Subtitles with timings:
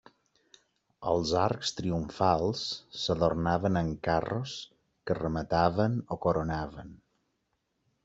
[1.11, 2.65] Els arcs triomfals
[3.03, 4.57] s'adornaven amb carros
[5.07, 6.95] que remataven o coronaven.